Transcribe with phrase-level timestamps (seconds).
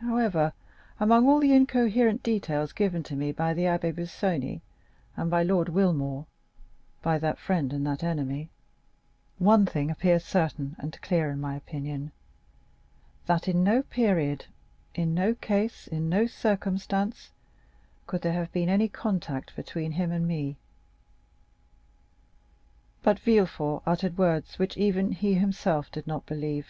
[0.00, 0.54] However,
[0.98, 4.60] among all the incoherent details given to me by the Abbé Busoni
[5.16, 6.26] and by Lord Wilmore,
[7.00, 8.50] by that friend and that enemy,
[9.38, 14.46] one thing appears certain and clear in my opinion—that in no period,
[14.96, 17.30] in no case, in no circumstance,
[18.08, 20.56] could there have been any contact between him and me."
[23.04, 26.66] But Villefort uttered words which even he himself did not believe.